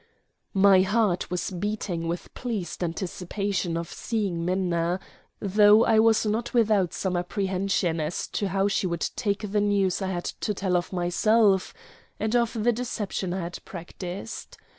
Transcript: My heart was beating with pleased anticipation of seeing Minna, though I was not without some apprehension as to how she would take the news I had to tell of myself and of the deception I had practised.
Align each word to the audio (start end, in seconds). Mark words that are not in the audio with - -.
My 0.55 0.81
heart 0.81 1.29
was 1.29 1.51
beating 1.51 2.07
with 2.07 2.33
pleased 2.33 2.83
anticipation 2.83 3.77
of 3.77 3.93
seeing 3.93 4.43
Minna, 4.43 4.99
though 5.39 5.85
I 5.85 5.99
was 5.99 6.25
not 6.25 6.55
without 6.55 6.91
some 6.91 7.15
apprehension 7.15 7.99
as 7.99 8.25
to 8.29 8.47
how 8.49 8.67
she 8.67 8.87
would 8.87 9.07
take 9.15 9.51
the 9.51 9.61
news 9.61 10.01
I 10.01 10.07
had 10.07 10.25
to 10.25 10.55
tell 10.55 10.75
of 10.75 10.91
myself 10.91 11.71
and 12.19 12.35
of 12.35 12.63
the 12.63 12.71
deception 12.71 13.31
I 13.31 13.41
had 13.41 13.59
practised. 13.63 14.57